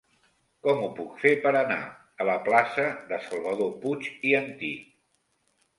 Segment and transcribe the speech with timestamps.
[0.67, 1.77] Com ho puc fer per anar
[2.23, 4.91] a la plaça de Salvador Puig i Antich?